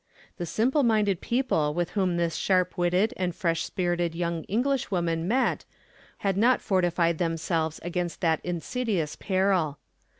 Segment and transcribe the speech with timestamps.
[0.37, 5.63] The simpleminded people with whom this sharp witted and fresh spirited young Englishwoman met
[6.25, 9.77] had not fortified themselves against that insidious peril.